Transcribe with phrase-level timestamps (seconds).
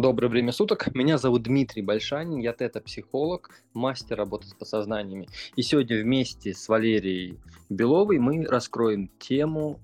[0.00, 0.94] Доброе время суток.
[0.94, 5.28] Меня зовут Дмитрий Большанин, я тета-психолог, мастер работы с подсознаниями.
[5.56, 7.38] И сегодня вместе с Валерией
[7.68, 9.78] Беловой мы раскроем тему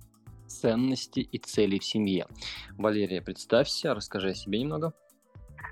[0.46, 2.26] ценности и целей в семье.
[2.79, 4.94] Валерия, представься, расскажи о себе немного.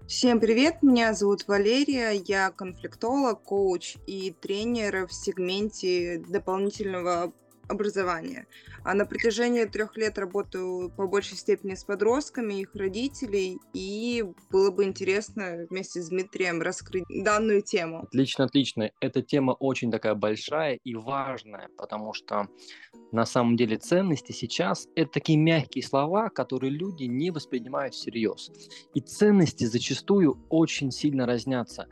[0.07, 7.33] Всем привет, меня зовут Валерия, я конфликтолог, коуч и тренер в сегменте дополнительного
[7.69, 8.47] образования.
[8.85, 14.71] А на протяжении трех лет работаю по большей степени с подростками, их родителей, и было
[14.71, 18.03] бы интересно вместе с Дмитрием раскрыть данную тему.
[18.03, 18.91] Отлично, отлично.
[19.01, 22.49] Эта тема очень такая большая и важная, потому что
[23.13, 28.51] на самом деле ценности сейчас это такие мягкие слова, которые люди не воспринимают всерьез.
[28.95, 31.89] И ценности зачастую очень сильно разнятся.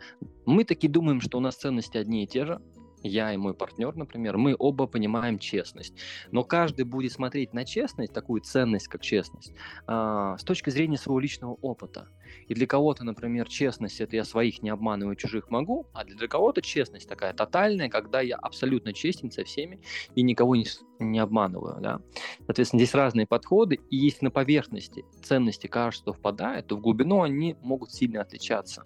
[0.47, 2.61] Мы таки думаем, что у нас ценности одни и те же,
[3.03, 5.95] я и мой партнер, например, мы оба понимаем честность.
[6.31, 9.53] Но каждый будет смотреть на честность, такую ценность, как честность,
[9.87, 12.09] а, с точки зрения своего личного опыта.
[12.49, 16.63] И для кого-то, например, честность– это я своих не обманываю, чужих могу, а для кого-то
[16.63, 19.81] честность такая тотальная, когда я абсолютно честен со всеми
[20.15, 20.67] и никого не,
[20.99, 21.81] не обманываю.
[21.81, 22.01] Да?
[22.47, 27.23] Соответственно, здесь разные подходы, и если на поверхности ценности кажется, что впадают, то в глубину
[27.23, 28.85] они могут сильно отличаться.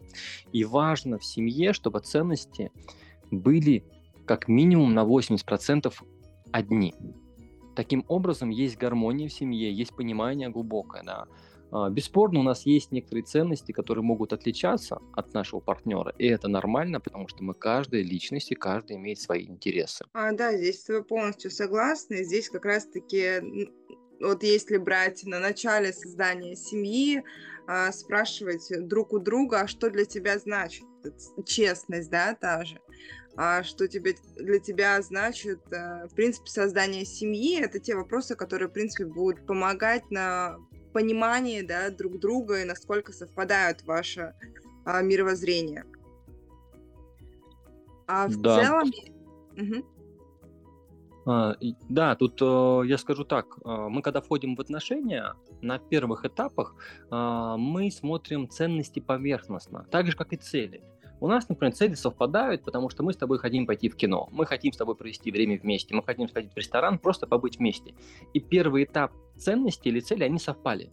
[0.53, 2.73] И важно в семье, чтобы ценности
[3.31, 3.85] были
[4.27, 5.93] как минимум на 80%
[6.53, 6.95] одни.
[7.75, 11.03] Таким образом, есть гармония в семье, есть понимание глубокое.
[11.03, 11.27] Да.
[11.71, 16.49] А, бесспорно, у нас есть некоторые ценности, которые могут отличаться от нашего партнера, и это
[16.49, 20.05] нормально, потому что мы каждая личность, и каждый имеет свои интересы.
[20.13, 22.23] А, да, здесь с тобой полностью согласна.
[22.23, 23.69] Здесь как раз-таки,
[24.21, 27.23] вот если брать на начале создания семьи,
[27.67, 30.85] а, спрашивать друг у друга, а что для тебя значит
[31.45, 32.81] честность, да, та же
[33.65, 37.61] что тебе, для тебя значит, э, в принципе, создание семьи.
[37.61, 40.57] Это те вопросы, которые, в принципе, будут помогать на
[40.93, 44.35] понимании да, друг друга и насколько совпадают ваше
[44.87, 45.85] а, мировоззрение.
[48.07, 48.61] А в да.
[48.61, 48.93] целом...
[49.57, 49.87] Угу.
[51.27, 51.57] А,
[51.89, 56.77] да, тут э, я скажу так, э, мы когда входим в отношения, на первых этапах
[57.11, 60.83] э, мы смотрим ценности поверхностно, так же как и цели.
[61.21, 64.45] У нас, например, цели совпадают, потому что мы с тобой хотим пойти в кино, мы
[64.45, 67.95] хотим с тобой провести время вместе, мы хотим сходить в ресторан, просто побыть вместе.
[68.35, 70.91] И первый этап ценности или цели, они совпали.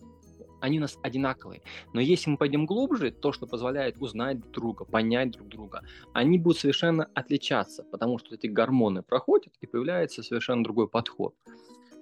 [0.61, 1.61] Они у нас одинаковые.
[1.91, 5.81] Но если мы пойдем глубже, то, что позволяет узнать друг друга, понять друг друга,
[6.13, 11.35] они будут совершенно отличаться, потому что эти гормоны проходят и появляется совершенно другой подход.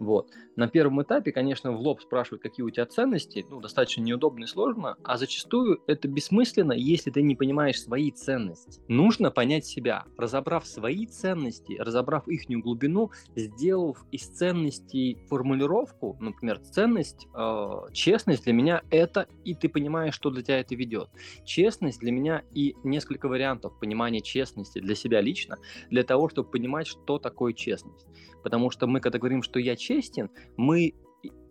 [0.01, 0.31] Вот.
[0.56, 4.47] На первом этапе, конечно, в лоб спрашивают, какие у тебя ценности, ну, достаточно неудобно и
[4.47, 8.81] сложно, а зачастую это бессмысленно, если ты не понимаешь свои ценности.
[8.88, 17.28] Нужно понять себя, разобрав свои ценности, разобрав их глубину, сделав из ценностей формулировку, например, ценность,
[17.35, 21.09] э, честность для меня это, и ты понимаешь, что для тебя это ведет.
[21.45, 25.57] Честность для меня и несколько вариантов понимания честности для себя лично,
[25.91, 28.07] для того, чтобы понимать, что такое честность.
[28.44, 30.94] Потому что мы, когда говорим, что я честен, мы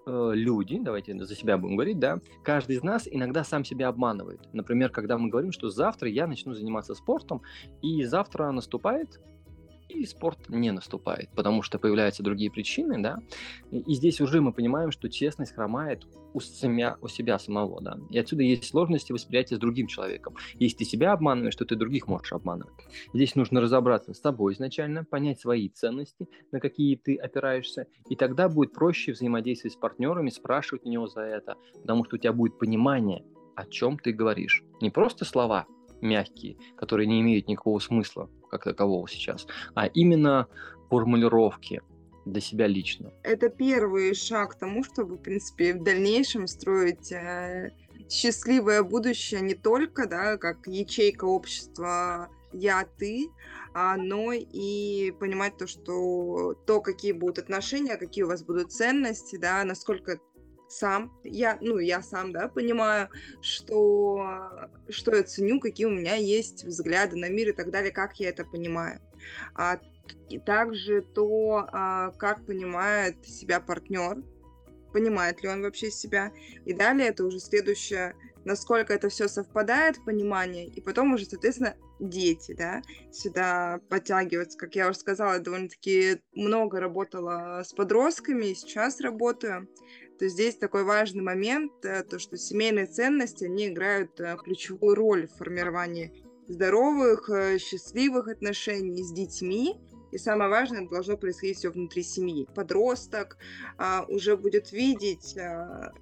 [0.07, 4.41] э, люди, давайте за себя будем говорить, да, каждый из нас иногда сам себя обманывает.
[4.53, 7.43] Например, когда мы говорим, что завтра я начну заниматься спортом,
[7.83, 9.21] и завтра наступает
[9.91, 13.19] и спорт не наступает, потому что появляются другие причины, да,
[13.71, 18.19] и здесь уже мы понимаем, что честность хромает у себя, у себя самого, да, и
[18.19, 20.37] отсюда есть сложности восприятия с другим человеком.
[20.55, 22.75] Если ты себя обманываешь, то ты других можешь обманывать.
[23.13, 28.49] Здесь нужно разобраться с тобой изначально, понять свои ценности, на какие ты опираешься, и тогда
[28.49, 32.59] будет проще взаимодействовать с партнерами, спрашивать у него за это, потому что у тебя будет
[32.59, 33.25] понимание,
[33.57, 34.63] о чем ты говоришь.
[34.81, 35.67] Не просто слова,
[36.01, 40.47] мягкие, которые не имеют никакого смысла как такового сейчас, а именно
[40.89, 41.81] формулировки
[42.27, 43.13] для себя лично.
[43.23, 47.73] Это первый шаг к тому, чтобы, в принципе, в дальнейшем строить э,
[48.09, 53.31] счастливое будущее не только, да, как ячейка общества я, ты,
[53.75, 59.37] а, но и понимать то, что то, какие будут отношения, какие у вас будут ценности,
[59.37, 60.19] да, насколько
[60.71, 63.09] сам, я, ну, я сам, да, понимаю,
[63.41, 68.19] что, что я ценю, какие у меня есть взгляды на мир и так далее, как
[68.21, 69.01] я это понимаю.
[69.55, 69.79] А,
[70.29, 74.23] и также то, а, как понимает себя партнер,
[74.93, 76.33] понимает ли он вообще себя.
[76.65, 78.15] И далее это уже следующее,
[78.45, 84.59] насколько это все совпадает в понимании, и потом уже, соответственно, дети, да, сюда подтягиваться.
[84.59, 89.69] Как я уже сказала, довольно-таки много работала с подростками, и сейчас работаю
[90.21, 95.27] то здесь такой важный момент, э, то что семейные ценности, они играют э, ключевую роль
[95.27, 96.13] в формировании
[96.47, 99.81] здоровых, э, счастливых отношений с детьми
[100.13, 102.47] И самое важное, должно происходить все внутри семьи.
[102.55, 103.39] Подросток
[103.79, 105.93] а, уже будет видеть а,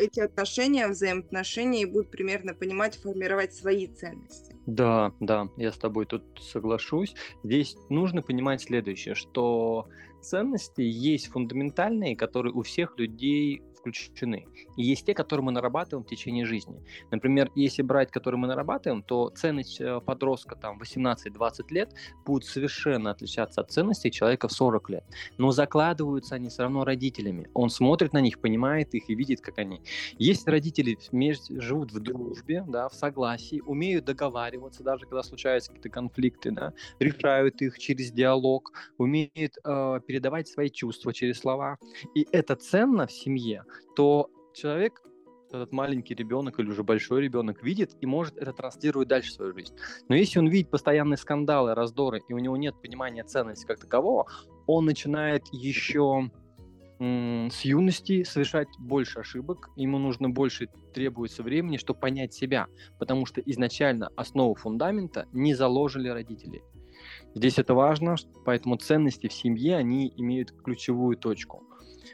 [0.00, 4.56] эти отношения, взаимоотношения и будет примерно понимать, формировать свои ценности.
[4.66, 7.14] Да, да, я с тобой тут соглашусь.
[7.44, 9.86] Здесь нужно понимать следующее, что
[10.22, 14.46] ценности есть фундаментальные, которые у всех людей включены.
[14.76, 16.80] И есть те, которые мы нарабатываем в течение жизни.
[17.10, 21.92] Например, если брать, которые мы нарабатываем, то ценность э, подростка там 18-20 лет
[22.24, 25.04] будет совершенно отличаться от ценностей человека в 40 лет.
[25.38, 27.48] Но закладываются они все равно родителями.
[27.54, 29.82] Он смотрит на них, понимает их и видит, как они.
[30.18, 30.96] Если родители
[31.60, 37.60] живут в дружбе, да, в согласии, умеют договариваться, даже когда случаются какие-то конфликты, да, решают
[37.62, 41.78] их через диалог, умеют э, передавать свои чувства через слова.
[42.14, 43.64] И это ценно в семье,
[43.94, 45.02] то человек,
[45.48, 49.52] этот маленький ребенок или уже большой ребенок видит и может это транслировать дальше в свою
[49.52, 49.74] жизнь.
[50.08, 54.26] Но если он видит постоянные скандалы, раздоры, и у него нет понимания ценности как такового,
[54.66, 56.30] он начинает еще
[56.98, 62.68] с юности совершать больше ошибок, ему нужно больше требуется времени, чтобы понять себя,
[63.00, 66.62] потому что изначально основу фундамента не заложили родители.
[67.34, 68.14] Здесь это важно,
[68.44, 71.64] поэтому ценности в семье, они имеют ключевую точку.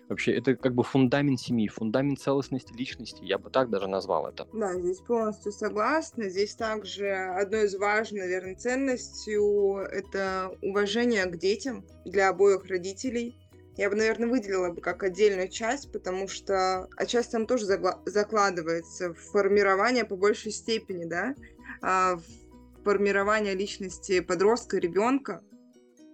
[0.08, 4.46] Вообще, это как бы фундамент семьи, фундамент целостности личности, я бы так даже назвал это.
[4.52, 6.28] Да, здесь полностью согласна.
[6.28, 9.36] Здесь также одной из важных, наверное, ценностей
[9.90, 13.36] это уважение к детям для обоих родителей.
[13.76, 17.64] Я бы, наверное, выделила бы как отдельную часть, потому что отчасти там тоже
[18.06, 21.34] закладывается в формирование по большей степени, да,
[21.80, 25.42] а, в формирование личности подростка, ребенка,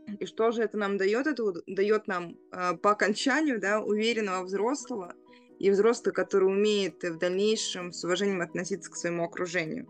[0.06, 1.26] и что же это нам дает?
[1.26, 5.14] Это дает нам э, по окончанию да, уверенного взрослого
[5.58, 9.88] и взрослого, который умеет в дальнейшем с уважением относиться к своему окружению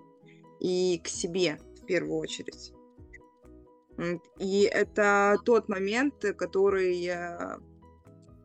[0.60, 2.72] и к себе в первую очередь.
[4.38, 7.58] И это тот момент, который э,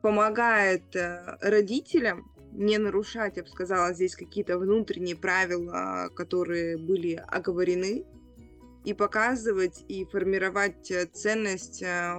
[0.01, 8.05] помогает э, родителям не нарушать, я бы сказала, здесь какие-то внутренние правила, которые были оговорены,
[8.89, 12.15] и показывать, и формировать э, ценность э,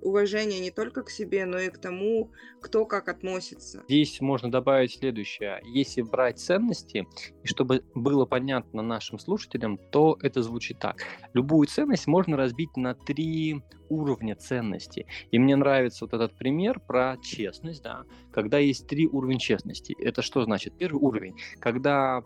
[0.00, 2.30] уважения не только к себе, но и к тому,
[2.60, 3.82] кто как относится.
[3.88, 5.60] Здесь можно добавить следующее.
[5.64, 7.08] Если брать ценности,
[7.42, 11.02] и чтобы было понятно нашим слушателям, то это звучит так.
[11.34, 15.06] Любую ценность можно разбить на три уровня ценности.
[15.32, 19.96] И мне нравится вот этот пример про честность, да, когда есть три уровня честности.
[19.98, 20.78] Это что значит?
[20.78, 22.22] Первый уровень, когда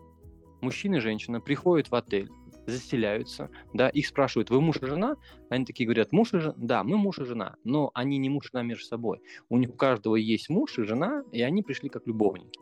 [0.61, 2.29] мужчина и женщина приходят в отель,
[2.71, 5.15] заселяются, да, их спрашивают, вы муж и жена?
[5.49, 6.55] Они такие говорят, муж и жена?
[6.57, 9.21] Да, мы муж и жена, но они не муж и жена между собой.
[9.49, 12.59] У них у каждого есть муж и жена, и они пришли как любовники.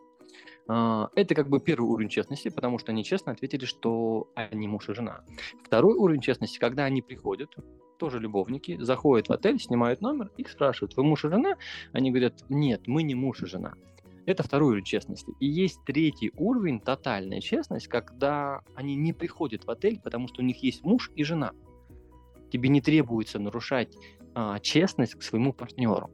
[0.68, 4.88] А, это как бы первый уровень честности, потому что они честно ответили, что они муж
[4.88, 5.24] и жена.
[5.62, 7.54] Второй уровень честности, когда они приходят,
[7.98, 11.56] тоже любовники, заходят в отель, снимают номер, их спрашивают, вы муж и жена?
[11.92, 13.74] Они говорят, нет, мы не муж и жена.
[14.26, 15.32] Это второй уровень честности.
[15.38, 20.44] И есть третий уровень, тотальная честность, когда они не приходят в отель, потому что у
[20.44, 21.52] них есть муж и жена.
[22.50, 23.96] Тебе не требуется нарушать
[24.34, 26.10] а, честность к своему партнеру.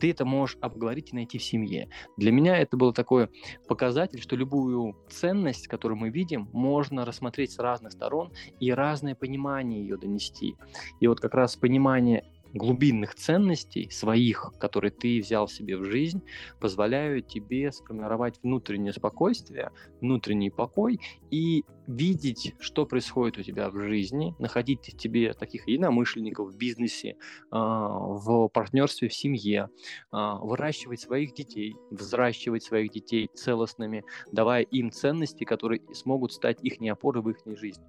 [0.00, 1.88] Ты это можешь обговорить и найти в семье.
[2.16, 3.28] Для меня это был такой
[3.68, 9.80] показатель, что любую ценность, которую мы видим, можно рассмотреть с разных сторон и разное понимание
[9.80, 10.56] ее донести.
[10.98, 16.22] И вот как раз понимание глубинных ценностей своих, которые ты взял себе в жизнь,
[16.60, 19.70] позволяют тебе сформировать внутреннее спокойствие,
[20.00, 21.00] внутренний покой
[21.30, 27.16] и видеть, что происходит у тебя в жизни, находить в тебе таких единомышленников в бизнесе,
[27.50, 29.68] а, в партнерстве в семье,
[30.10, 36.80] а, выращивать своих детей, взращивать своих детей целостными, давая им ценности, которые смогут стать их
[36.90, 37.84] опорой в их жизни.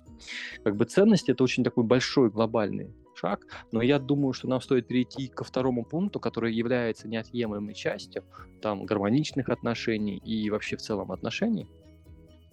[0.63, 4.88] Как бы ценности это очень такой большой глобальный шаг, но я думаю, что нам стоит
[4.88, 8.24] перейти ко второму пункту, который является неотъемлемой частью
[8.62, 11.67] там гармоничных отношений и вообще в целом отношений.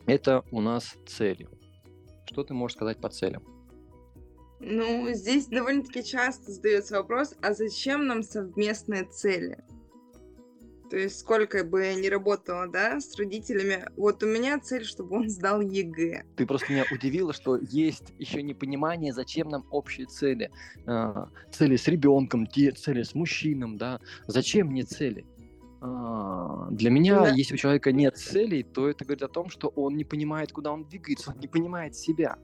[0.07, 1.49] Это у нас цели.
[2.25, 3.43] Что ты можешь сказать по целям?
[4.61, 9.65] Ну, здесь довольно-таки часто задается вопрос, а зачем нам совместные цели?
[10.91, 15.19] То есть сколько бы я ни работала, да, с родителями, вот у меня цель, чтобы
[15.19, 16.25] он сдал ЕГЭ.
[16.37, 20.51] Ты просто меня удивила, что есть еще непонимание, зачем нам общие цели.
[20.87, 24.01] А, цели с ребенком, цели с мужчином, да.
[24.27, 25.25] Зачем мне цели?
[25.81, 27.29] А, для меня, да.
[27.31, 30.73] если у человека нет целей, то это говорит о том, что он не понимает, куда
[30.73, 32.37] он двигается, он не понимает себя.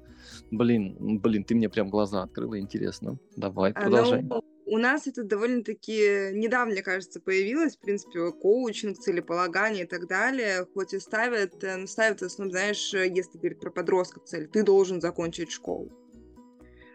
[0.52, 3.18] Блин, блин, ты мне прям глаза открыла, интересно.
[3.36, 4.22] Давай, а, продолжай.
[4.22, 10.08] Ну, у нас это довольно-таки недавно, мне кажется, появилось, в принципе, коучинг, целеполагание и так
[10.08, 14.62] далее, хоть и ставят, э, ставят в основном, знаешь, если говорить про подростков цель, ты
[14.64, 15.90] должен закончить школу.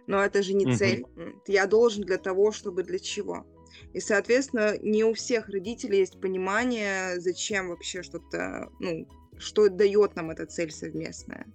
[0.07, 1.05] но это же не цель.
[1.47, 3.45] Я должен для того, чтобы для чего.
[3.93, 10.31] И, соответственно, не у всех родителей есть понимание, зачем вообще что-то, ну, что дает нам
[10.31, 11.45] эта цель совместная,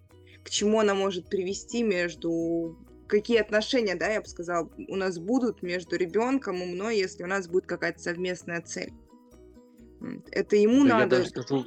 [0.42, 5.62] к чему она может привести между какие отношения, да, я бы сказала, у нас будут
[5.62, 8.92] между ребенком и мной, если у нас будет какая-то совместная цель.
[10.30, 11.18] Это ему Да, надо.
[11.18, 11.64] даже скажу,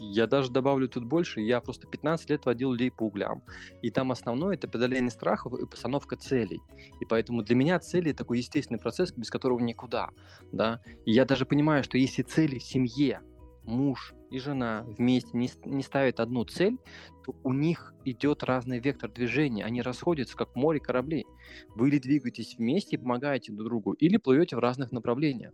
[0.00, 1.40] я даже добавлю тут больше.
[1.40, 3.42] Я просто 15 лет водил людей по углям.
[3.82, 6.60] И там основное это преодоление страхов и постановка целей.
[7.00, 10.10] И поэтому для меня цели такой естественный процесс, без которого никуда.
[10.52, 10.80] Да?
[11.04, 13.20] И я даже понимаю, что если цели в семье,
[13.64, 16.76] муж и жена вместе не, не ставят одну цель,
[17.24, 21.26] то у них идет разный вектор движения, они расходятся, как море кораблей.
[21.74, 25.52] Вы или двигаетесь вместе и помогаете друг другу, или плывете в разных направлениях.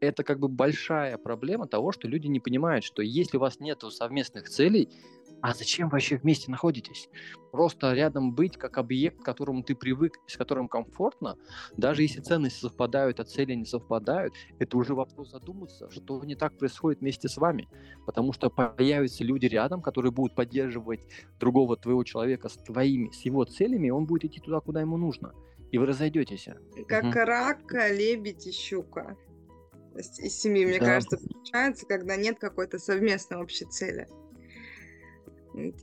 [0.00, 3.82] Это как бы большая проблема того, что люди не понимают, что если у вас нет
[3.90, 4.88] совместных целей,
[5.42, 7.08] а зачем вообще вместе находитесь?
[7.52, 11.36] Просто рядом быть как объект, к которому ты привык, с которым комфортно,
[11.76, 16.58] даже если ценности совпадают, а цели не совпадают, это уже вопрос задуматься, что не так
[16.58, 17.68] происходит вместе с вами.
[18.04, 21.00] Потому что появятся люди рядом, которые будут поддерживать
[21.38, 24.96] другого твоего человека с твоими, с его целями, и он будет идти туда, куда ему
[24.96, 25.32] нужно.
[25.70, 26.48] И вы разойдетесь.
[26.88, 27.12] Как угу.
[27.12, 29.16] рак, лебедь и щука.
[29.96, 30.86] Из семьи, мне да.
[30.86, 34.06] кажется, получается, когда нет какой-то совместной общей цели.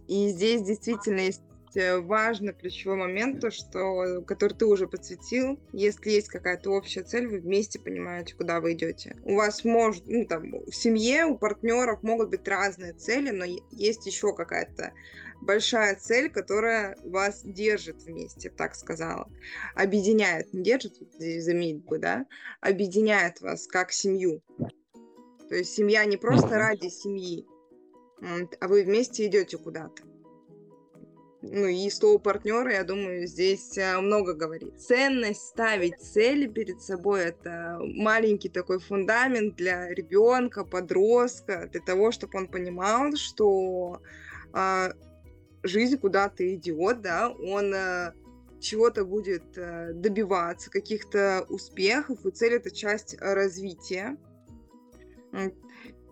[0.08, 1.42] И здесь действительно есть
[1.76, 5.60] э, важный ключевой момент, то, что, который ты уже подсветил.
[5.72, 9.18] Если есть какая-то общая цель, вы вместе понимаете, куда вы идете.
[9.24, 14.06] У вас может, ну, там, в семье, у партнеров могут быть разные цели, но есть
[14.06, 14.94] еще какая-то
[15.42, 19.30] большая цель, которая вас держит вместе, так сказала.
[19.76, 22.26] Объединяет, не держит, заменить бы, да?
[22.62, 24.42] Объединяет вас как семью.
[25.50, 27.46] То есть семья не просто ради семьи,
[28.60, 30.04] а вы вместе идете куда-то.
[31.46, 34.80] Ну и слово партнера, я думаю, здесь э, много говорит.
[34.80, 42.38] Ценность ставить цели перед собой это маленький такой фундамент для ребенка, подростка, для того, чтобы
[42.38, 44.00] он понимал, что
[44.54, 44.92] э,
[45.64, 48.14] жизнь куда-то идет, да, он э,
[48.62, 54.16] чего-то будет э, добиваться, каких-то успехов, и цель это часть развития.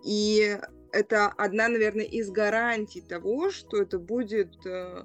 [0.04, 0.58] И
[0.92, 5.04] это одна, наверное, из гарантий того, что это будет э,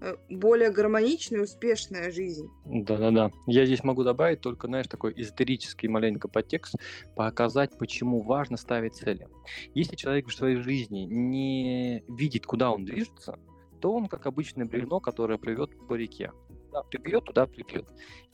[0.00, 2.48] э, более гармоничная успешная жизнь.
[2.64, 3.30] Да-да-да.
[3.46, 6.76] Я здесь могу добавить только, знаешь, такой эзотерический маленько подтекст,
[7.14, 9.28] показать, почему важно ставить цели.
[9.74, 13.38] Если человек в своей жизни не видит, куда он движется,
[13.80, 16.32] то он как обычное бревно, которое плывет по реке.
[16.70, 17.86] Туда припьет, туда припьет.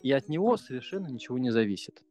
[0.02, 2.02] И от него совершенно ничего не зависит.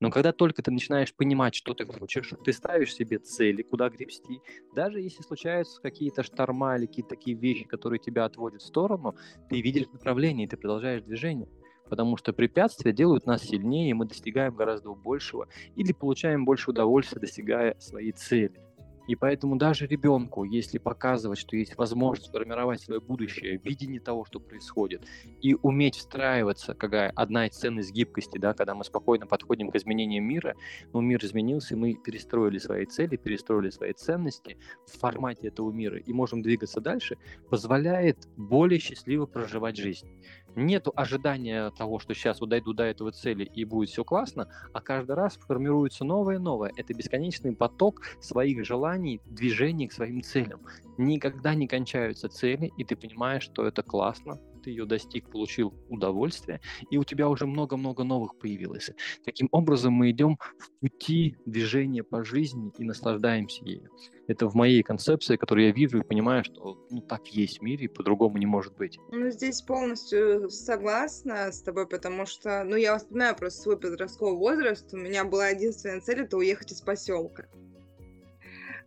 [0.00, 4.40] Но когда только ты начинаешь понимать, что ты хочешь, ты ставишь себе цели, куда гребсти,
[4.74, 9.16] даже если случаются какие-то шторма или какие-то такие вещи, которые тебя отводят в сторону,
[9.48, 11.48] ты видишь направление, и ты продолжаешь движение.
[11.88, 17.20] Потому что препятствия делают нас сильнее, и мы достигаем гораздо большего или получаем больше удовольствия,
[17.20, 18.63] достигая своей цели.
[19.06, 24.40] И поэтому даже ребенку, если показывать, что есть возможность формировать свое будущее, видение того, что
[24.40, 25.02] происходит,
[25.40, 30.24] и уметь встраиваться, какая одна из ценностей гибкости, да, когда мы спокойно подходим к изменениям
[30.24, 30.54] мира,
[30.92, 34.56] но мир изменился, мы перестроили свои цели, перестроили свои ценности
[34.86, 37.16] в формате этого мира и можем двигаться дальше,
[37.50, 40.08] позволяет более счастливо проживать жизнь
[40.56, 44.80] нету ожидания того, что сейчас вот дойду до этого цели и будет все классно, а
[44.80, 46.72] каждый раз формируется новое и новое.
[46.76, 50.60] Это бесконечный поток своих желаний, движений к своим целям.
[50.96, 56.60] Никогда не кончаются цели, и ты понимаешь, что это классно, ты ее достиг, получил удовольствие,
[56.90, 58.90] и у тебя уже много-много новых появилось.
[59.24, 63.90] Таким образом, мы идем в пути движения по жизни и наслаждаемся ею.
[64.26, 67.84] Это в моей концепции, которую я вижу и понимаю, что ну, так есть в мире,
[67.84, 68.98] и по-другому не может быть.
[69.12, 74.94] Ну, здесь полностью согласна с тобой, потому что, ну, я вспоминаю просто свой подростковый возраст.
[74.94, 77.48] У меня была единственная цель— это уехать из поселка.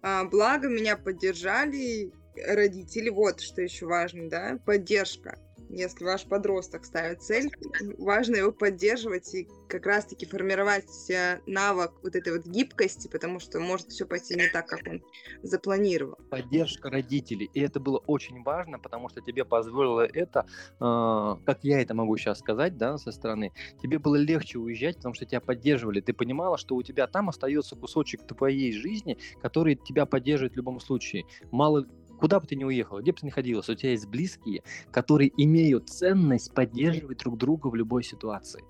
[0.01, 2.11] А, благо, меня поддержали
[2.45, 3.09] родители.
[3.09, 5.37] Вот что еще важно, да, поддержка
[5.69, 7.51] если ваш подросток ставит цель,
[7.97, 11.11] важно его поддерживать и как раз-таки формировать
[11.45, 15.03] навык вот этой вот гибкости, потому что может все пойти не так, как он
[15.43, 16.17] запланировал.
[16.29, 17.49] Поддержка родителей.
[17.53, 20.45] И это было очень важно, потому что тебе позволило это,
[20.79, 25.13] э, как я это могу сейчас сказать, да, со стороны, тебе было легче уезжать, потому
[25.13, 26.01] что тебя поддерживали.
[26.01, 30.79] Ты понимала, что у тебя там остается кусочек твоей жизни, который тебя поддерживает в любом
[30.79, 31.25] случае.
[31.51, 31.85] Мало
[32.19, 35.31] Куда бы ты ни уехал, где бы ты ни находился, у тебя есть близкие, которые
[35.37, 38.63] имеют ценность поддерживать друг друга в любой ситуации.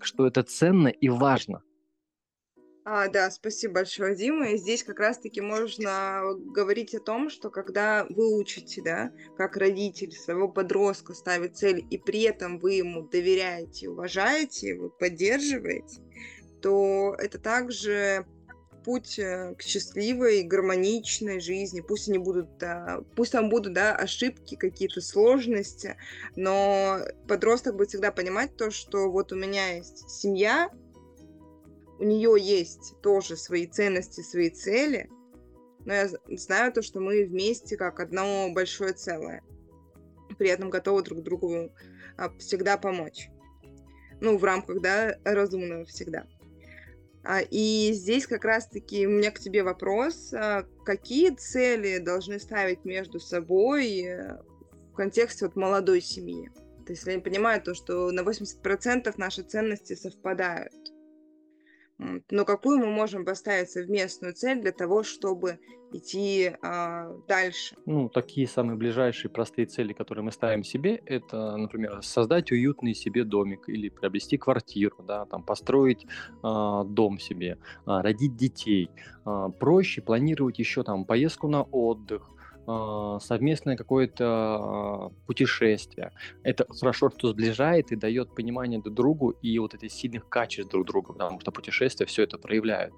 [0.00, 1.62] Что это ценно и важно.
[2.86, 4.50] А, да, спасибо большое, Дима.
[4.50, 6.20] И здесь как раз-таки можно
[6.54, 11.96] говорить о том, что когда вы учите, да, как родитель своего подростка ставить цель, и
[11.96, 16.02] при этом вы ему доверяете, уважаете, вы поддерживаете,
[16.60, 18.26] то это также
[18.84, 21.80] путь э, к счастливой, гармоничной жизни.
[21.80, 25.96] Пусть они будут, да, пусть там будут, да, ошибки, какие-то сложности,
[26.36, 30.70] но подросток будет всегда понимать то, что вот у меня есть семья,
[31.98, 35.08] у нее есть тоже свои ценности, свои цели,
[35.84, 39.42] но я знаю то, что мы вместе как одно большое целое.
[40.38, 41.70] При этом готовы друг другу
[42.16, 43.28] а, всегда помочь.
[44.20, 46.26] Ну, в рамках, да, разумного всегда.
[47.24, 50.32] А, и здесь как раз-таки у меня к тебе вопрос.
[50.34, 54.38] А, какие цели должны ставить между собой э,
[54.92, 56.50] в контексте вот молодой семьи?
[56.84, 60.72] То есть я понимаю то, что на 80% наши ценности совпадают.
[61.98, 65.60] Но какую мы можем поставить совместную цель для того, чтобы
[65.92, 67.76] идти а, дальше?
[67.86, 73.24] Ну, такие самые ближайшие простые цели, которые мы ставим себе, это, например, создать уютный себе
[73.24, 76.06] домик или приобрести квартиру, да, там, построить
[76.42, 78.90] а, дом себе, а, родить детей.
[79.24, 82.28] А, проще планировать еще там поездку на отдых,
[83.20, 86.12] совместное какое-то а, путешествие.
[86.42, 90.86] Это хорошо, что сближает и дает понимание друг другу и вот этих сильных качеств друг
[90.86, 92.94] друга, потому что путешествия все это проявляют.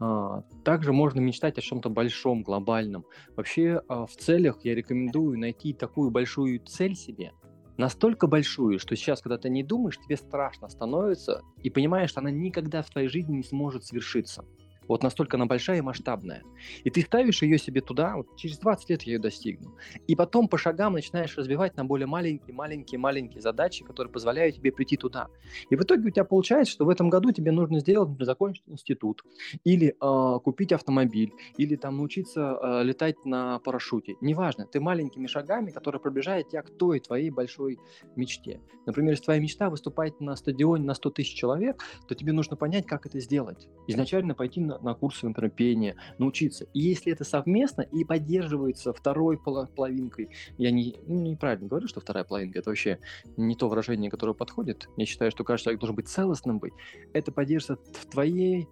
[0.00, 3.04] А, также можно мечтать о чем-то большом, глобальном.
[3.36, 7.32] Вообще в целях я рекомендую найти такую большую цель себе,
[7.78, 12.30] настолько большую, что сейчас, когда ты не думаешь, тебе страшно становится и понимаешь, что она
[12.30, 14.44] никогда в твоей жизни не сможет свершиться.
[14.88, 16.42] Вот настолько она большая и масштабная.
[16.82, 19.76] И ты ставишь ее себе туда, вот через 20 лет я ее достигну.
[20.06, 24.72] И потом по шагам начинаешь разбивать на более маленькие, маленькие, маленькие задачи, которые позволяют тебе
[24.72, 25.28] прийти туда.
[25.70, 29.24] И в итоге у тебя получается, что в этом году тебе нужно сделать, закончить институт,
[29.64, 34.16] или э, купить автомобиль, или там научиться э, летать на парашюте.
[34.20, 37.78] Неважно, ты маленькими шагами, которые приближают тебя к той твоей большой
[38.16, 38.60] мечте.
[38.86, 42.86] Например, если твоя мечта выступать на стадионе на 100 тысяч человек, то тебе нужно понять,
[42.86, 43.68] как это сделать.
[43.86, 46.66] Изначально пойти на на, курсы, например, пения, научиться.
[46.74, 52.24] И если это совместно и поддерживается второй половинкой, я не, ну, неправильно говорю, что вторая
[52.24, 52.98] половинка, это вообще
[53.36, 54.88] не то выражение, которое подходит.
[54.96, 56.72] Я считаю, что каждый человек должен быть целостным быть.
[57.12, 58.68] Это поддерживается в твоей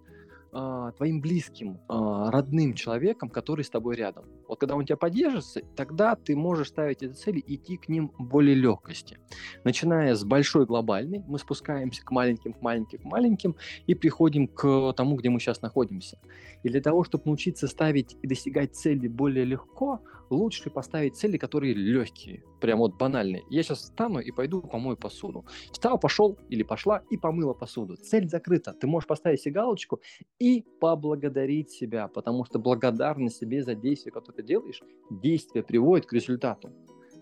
[0.51, 4.25] а, твоим близким, а, родным человеком, который с тобой рядом.
[4.47, 8.11] Вот когда он тебя поддержится, тогда ты можешь ставить эти цели и идти к ним
[8.17, 9.19] более легкости.
[9.63, 13.55] Начиная с большой глобальной, мы спускаемся к маленьким, к маленьким, к маленьким
[13.87, 16.17] и приходим к тому, где мы сейчас находимся.
[16.63, 21.73] И для того, чтобы научиться ставить и достигать цели более легко, лучше поставить цели, которые
[21.73, 23.43] легкие, прям вот банальные.
[23.49, 25.45] Я сейчас встану и пойду помою посуду.
[25.71, 27.95] Встал, пошел или пошла и помыла посуду.
[27.95, 28.73] Цель закрыта.
[28.73, 30.01] Ты можешь поставить себе галочку
[30.39, 36.13] и поблагодарить себя, потому что благодарность себе за действие, которое ты делаешь, действие приводит к
[36.13, 36.71] результату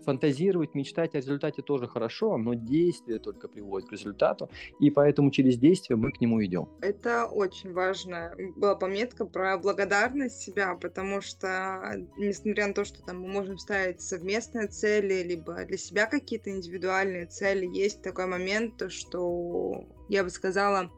[0.06, 5.58] фантазировать, мечтать о результате тоже хорошо, но действие только приводит к результату, и поэтому через
[5.58, 6.70] действие мы к нему идем.
[6.82, 11.82] Это очень важная была пометка про благодарность себя, потому что,
[12.18, 17.26] несмотря на то, что там мы можем ставить совместные цели, либо для себя какие-то индивидуальные
[17.26, 20.92] цели, есть такой момент, что я бы сказала,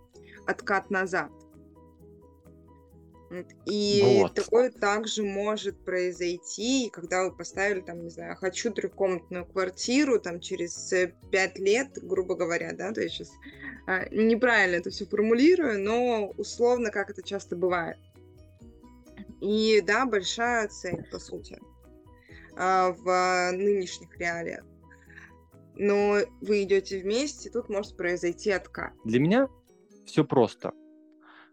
[0.46, 1.32] откат назад.
[3.66, 4.36] И вот.
[4.36, 10.94] такое также может произойти, когда вы поставили, там, не знаю, хочу трехкомнатную квартиру, там, через
[10.94, 13.32] э, пять лет, грубо говоря, да, то есть сейчас
[13.86, 17.98] а, неправильно это все формулирую, но условно, как это часто бывает.
[19.42, 21.60] И, да, большая цель, по сути,
[22.56, 24.64] а, в нынешних реалиях.
[25.76, 28.94] Но вы идете вместе, тут может произойти откат.
[29.04, 29.50] Для меня
[30.06, 30.72] все просто–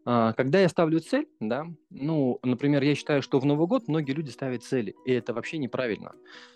[0.05, 4.31] когда я ставлю цель, да, ну, например, я считаю, что в Новый год многие люди
[4.31, 6.13] ставят цели, и это вообще неправильно.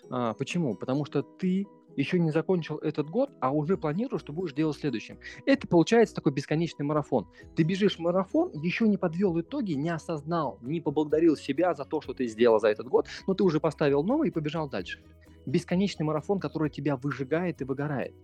[0.09, 0.75] А, почему?
[0.75, 5.19] Потому что ты еще не закончил этот год, а уже планируешь, что будешь делать следующим.
[5.45, 7.27] Это получается такой бесконечный марафон.
[7.55, 12.01] Ты бежишь в марафон, еще не подвел итоги, не осознал, не поблагодарил себя за то,
[12.01, 15.01] что ты сделал за этот год, но ты уже поставил новый и побежал дальше.
[15.45, 18.15] Бесконечный марафон, который тебя выжигает и выгорает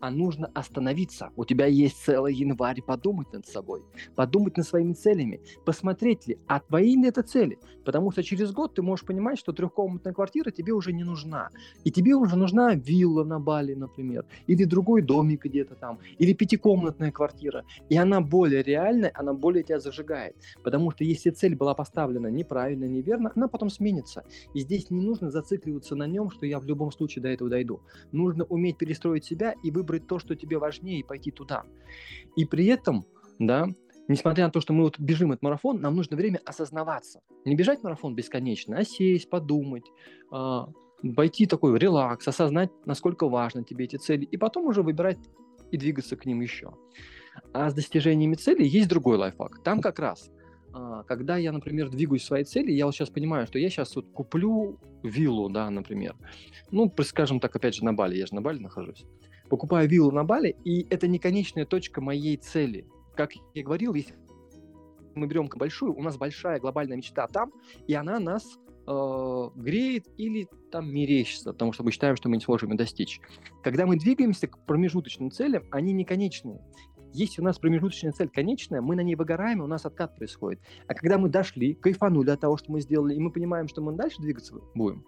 [0.00, 1.30] а нужно остановиться.
[1.36, 3.82] У тебя есть целый январь подумать над собой,
[4.14, 7.58] подумать над своими целями, посмотреть ли, а твои ли это цели.
[7.84, 11.50] Потому что через год ты можешь понимать, что трехкомнатная квартира тебе уже не нужна.
[11.84, 17.12] И тебе уже нужна вилла на Бали, например, или другой домик где-то там, или пятикомнатная
[17.12, 17.64] квартира.
[17.88, 20.36] И она более реальная, она более тебя зажигает.
[20.62, 24.24] Потому что если цель была поставлена неправильно, неверно, она потом сменится.
[24.54, 27.80] И здесь не нужно зацикливаться на нем, что я в любом случае до этого дойду.
[28.12, 31.64] Нужно уметь перестроить себя и выбрать выбрать то, что тебе важнее, и пойти туда.
[32.36, 33.06] И при этом,
[33.38, 33.68] да,
[34.06, 37.20] несмотря на то, что мы вот бежим этот марафон, нам нужно время осознаваться.
[37.44, 39.84] Не бежать марафон бесконечно, а сесть, подумать,
[40.30, 40.68] а,
[41.16, 45.18] пойти такой релакс, осознать, насколько важны тебе эти цели, и потом уже выбирать
[45.70, 46.72] и двигаться к ним еще.
[47.52, 49.62] А с достижениями цели есть другой лайфхак.
[49.62, 50.30] Там как раз,
[50.72, 54.06] а, когда я, например, двигаюсь своей цели, я вот сейчас понимаю, что я сейчас вот
[54.12, 56.16] куплю виллу, да, например.
[56.70, 59.04] Ну, скажем так, опять же, на Бали, я же на Бали нахожусь.
[59.48, 62.86] Покупаю виллу на Бали, и это не конечная точка моей цели.
[63.16, 64.14] Как я говорил, если
[65.14, 67.52] мы берем большую, у нас большая глобальная мечта там,
[67.86, 72.42] и она нас э, греет или там мерещится, потому что мы считаем, что мы не
[72.42, 73.20] сможем ее достичь.
[73.62, 76.60] Когда мы двигаемся к промежуточным целям, они не конечные.
[77.14, 80.60] Если у нас промежуточная цель конечная, мы на ней выгораем, и у нас откат происходит.
[80.86, 83.92] А когда мы дошли, кайфанули от того, что мы сделали, и мы понимаем, что мы
[83.92, 85.04] дальше двигаться будем,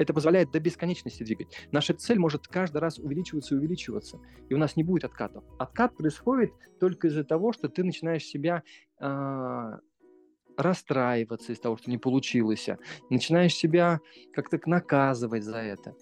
[0.00, 1.48] это позволяет до бесконечности двигать.
[1.72, 5.44] Наша цель может каждый раз увеличиваться и увеличиваться, и у нас не будет откатов.
[5.58, 8.62] Откат происходит только из-за того, что ты начинаешь себя
[8.98, 9.78] э,
[10.56, 12.70] расстраиваться из того, что не получилось,
[13.10, 14.00] начинаешь себя
[14.32, 15.94] как-то наказывать за это.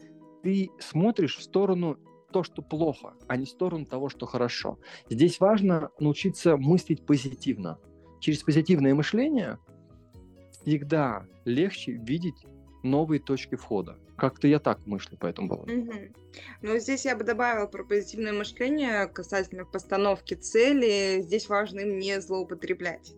[0.45, 1.99] Ты смотришь в сторону
[2.33, 4.79] то, что плохо, а не в сторону того, что хорошо.
[5.11, 7.81] Здесь важно научиться мыслить позитивно.
[8.21, 9.59] Через позитивное мышление
[10.63, 12.47] всегда легче видеть
[12.83, 13.99] новые точки входа.
[14.17, 15.73] Как-то я так мыслю по этому поводу.
[15.73, 15.93] Угу.
[16.63, 21.21] Ну, здесь я бы добавила про позитивное мышление касательно постановки цели.
[21.23, 23.15] Здесь важно им не злоупотреблять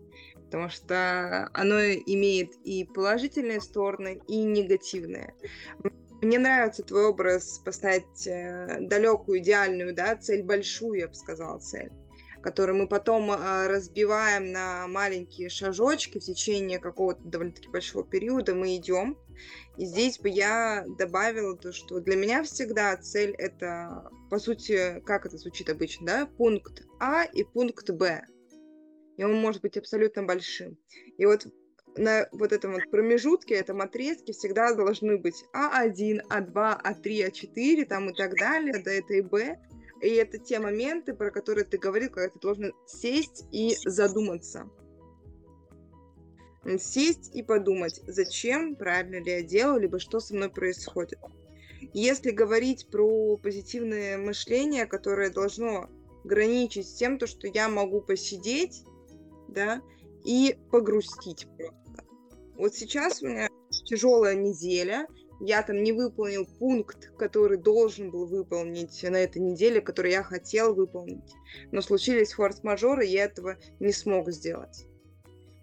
[0.51, 5.33] потому что оно имеет и положительные стороны, и негативные.
[6.21, 11.89] Мне нравится твой образ поставить э, далекую, идеальную, да, цель большую, я бы сказала, цель
[12.41, 18.75] которую мы потом э, разбиваем на маленькие шажочки в течение какого-то довольно-таки большого периода, мы
[18.75, 19.17] идем.
[19.77, 25.25] И здесь бы я добавила то, что для меня всегда цель это, по сути, как
[25.25, 28.23] это звучит обычно, да, пункт А и пункт Б
[29.21, 30.77] и он может быть абсолютно большим.
[31.19, 31.45] И вот
[31.95, 38.09] на вот этом вот промежутке, этом отрезке всегда должны быть А1, А2, А3, А4 там
[38.09, 39.59] и так далее, до этой Б.
[40.01, 44.67] И это те моменты, про которые ты говорил, когда ты должен сесть и задуматься.
[46.77, 51.19] Сесть и подумать, зачем, правильно ли я делаю, либо что со мной происходит.
[51.93, 55.89] Если говорить про позитивное мышление, которое должно
[56.23, 58.83] граничить с тем, то, что я могу посидеть
[59.47, 59.81] да,
[60.23, 62.05] и погрустить просто.
[62.55, 63.49] Вот сейчас у меня
[63.85, 65.07] тяжелая неделя,
[65.39, 70.75] я там не выполнил пункт, который должен был выполнить на этой неделе, который я хотел
[70.75, 71.33] выполнить.
[71.71, 74.85] Но случились форс-мажоры, и я этого не смог сделать.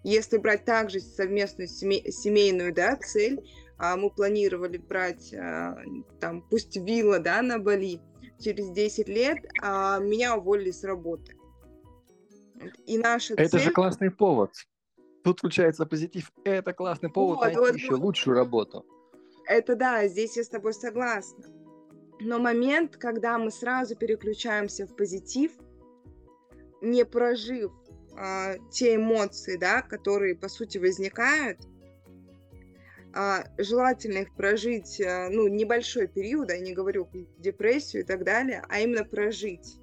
[0.09, 5.77] Если брать также совместную семей, семейную да, цель, а мы планировали брать а,
[6.19, 8.01] там пусть вилла да, на Бали,
[8.39, 11.37] через 10 лет а, меня уволили с работы.
[12.87, 13.59] И наша Это цель...
[13.59, 14.51] же классный повод.
[15.23, 16.31] Тут включается позитив.
[16.43, 17.99] Это классный повод вот, найти вот, еще вот.
[17.99, 18.83] лучшую работу.
[19.45, 21.45] Это да, здесь я с тобой согласна.
[22.19, 25.51] Но момент, когда мы сразу переключаемся в позитив,
[26.81, 27.71] не прожив
[28.17, 31.59] а, те эмоции, да, которые по сути возникают,
[33.13, 38.63] а, желательно их прожить, а, ну, небольшой период, я не говорю депрессию и так далее,
[38.69, 39.79] а именно прожить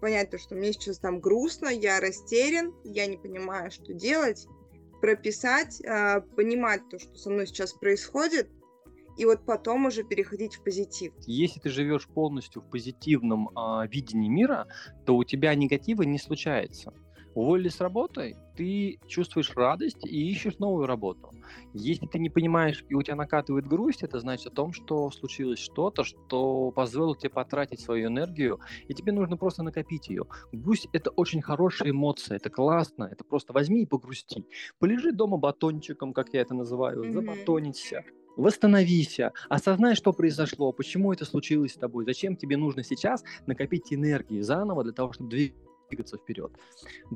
[0.00, 4.46] понять то, что мне сейчас там грустно, я растерян, я не понимаю, что делать,
[5.00, 8.48] прописать, э, понимать то, что со мной сейчас происходит,
[9.16, 11.12] и вот потом уже переходить в позитив.
[11.26, 14.66] Если ты живешь полностью в позитивном э, видении мира,
[15.06, 16.92] то у тебя негатива не случается.
[17.36, 21.32] Уволили с работы, ты чувствуешь радость и ищешь новую работу.
[21.74, 25.58] Если ты не понимаешь, и у тебя накатывает грусть, это значит о том, что случилось
[25.58, 30.24] что-то, что позволило тебе потратить свою энергию, и тебе нужно просто накопить ее.
[30.50, 34.46] Грусть— это очень хорошая эмоция, это классно, это просто возьми и погрусти.
[34.78, 37.12] Полежи дома батончиком, как я это называю, mm-hmm.
[37.12, 38.02] забатониться,
[38.38, 39.20] восстановись,
[39.50, 44.84] осознай, что произошло, почему это случилось с тобой, зачем тебе нужно сейчас накопить энергии заново
[44.84, 46.52] для того, чтобы двигаться двигаться вперед.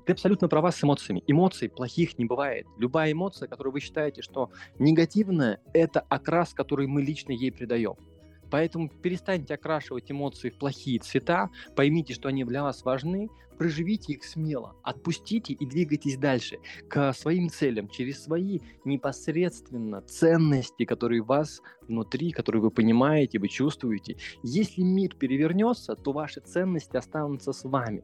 [0.06, 1.22] Ты абсолютно права с эмоциями.
[1.26, 2.66] Эмоций плохих не бывает.
[2.78, 7.96] Любая эмоция, которую вы считаете, что негативная, это окрас, который мы лично ей придаем.
[8.50, 13.28] Поэтому перестаньте окрашивать эмоции в плохие цвета, поймите, что они для вас важны,
[13.60, 21.20] проживите их смело, отпустите и двигайтесь дальше к своим целям через свои непосредственно ценности, которые
[21.20, 24.16] у вас внутри, которые вы понимаете, вы чувствуете.
[24.42, 28.02] Если мир перевернется, то ваши ценности останутся с вами.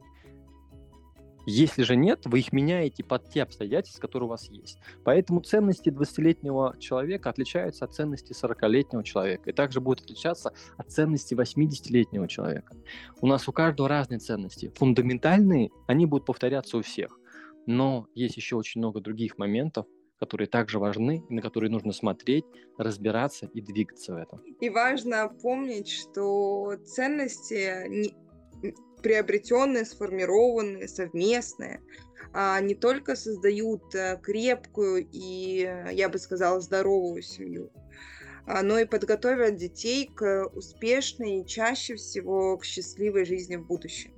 [1.49, 4.79] Если же нет, вы их меняете под те обстоятельства, которые у вас есть.
[5.05, 9.49] Поэтому ценности 20-летнего человека отличаются от ценностей 40-летнего человека.
[9.49, 12.75] И также будут отличаться от ценностей 80-летнего человека.
[13.21, 14.73] У нас у каждого разные ценности.
[14.75, 17.17] Фундаментальные, они будут повторяться у всех.
[17.65, 19.85] Но есть еще очень много других моментов,
[20.19, 22.43] которые также важны, на которые нужно смотреть,
[22.77, 24.41] разбираться и двигаться в этом.
[24.59, 28.17] И важно помнить, что ценности
[29.01, 31.81] приобретенные, сформированные, совместные,
[32.33, 37.71] а не только создают э, крепкую и, я бы сказала, здоровую семью,
[38.45, 44.13] а, но и подготовят детей к успешной и чаще всего к счастливой жизни в будущем.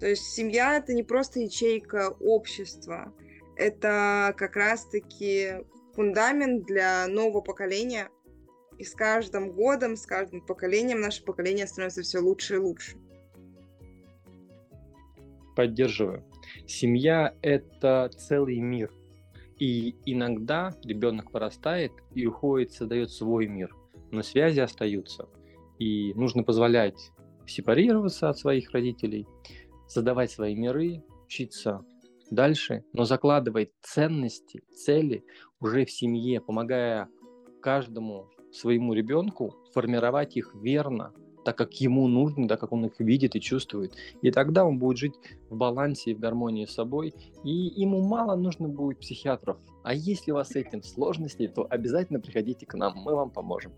[0.00, 3.12] То есть семья это не просто ячейка общества,
[3.56, 5.64] это как раз-таки
[5.94, 8.08] фундамент для нового поколения.
[8.78, 12.96] И с каждым годом, с каждым поколением наше поколение становится все лучше и лучше.
[15.58, 16.22] Поддерживаю.
[16.68, 18.92] Семья– это целый мир.
[19.58, 23.74] И иногда ребенок вырастает и уходит, создает свой мир.
[24.12, 25.28] Но связи остаются.
[25.80, 27.10] И нужно позволять
[27.44, 29.26] сепарироваться от своих родителей,
[29.88, 31.84] создавать свои миры, учиться
[32.30, 35.24] дальше, но закладывать ценности, цели
[35.58, 37.08] уже в семье, помогая
[37.60, 41.12] каждому своему ребенку формировать их верно,
[41.44, 43.94] так как ему нужно, так как он их видит и чувствует.
[44.22, 45.14] И тогда он будет жить
[45.50, 49.58] в балансе и в гармонии с собой, и ему мало нужно будет психиатров.
[49.82, 53.72] А если у вас с этим сложности, то обязательно приходите к нам, мы вам поможем.